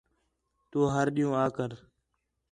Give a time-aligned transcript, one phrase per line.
[0.69, 1.71] تو ہر ݙِین٘ہوں آ کر